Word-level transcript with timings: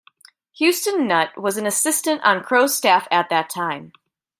Houston 0.53 1.05
Nutt 1.05 1.37
was 1.39 1.57
an 1.57 1.67
assistant 1.67 2.21
on 2.23 2.41
Crowe's 2.41 2.75
staff 2.75 3.07
at 3.11 3.29
that 3.29 3.51
time. 3.51 3.91